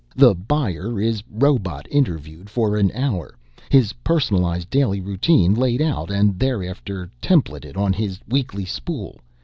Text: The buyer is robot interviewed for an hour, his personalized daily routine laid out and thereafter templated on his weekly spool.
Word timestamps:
The 0.15 0.33
buyer 0.33 0.99
is 0.99 1.21
robot 1.29 1.85
interviewed 1.91 2.49
for 2.49 2.75
an 2.75 2.91
hour, 2.95 3.37
his 3.69 3.93
personalized 4.03 4.71
daily 4.71 4.99
routine 4.99 5.53
laid 5.53 5.79
out 5.79 6.09
and 6.09 6.39
thereafter 6.39 7.11
templated 7.21 7.77
on 7.77 7.93
his 7.93 8.19
weekly 8.27 8.65
spool. 8.65 9.19